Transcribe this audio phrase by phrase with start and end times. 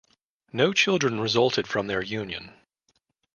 [0.51, 2.55] No children resulted from their union.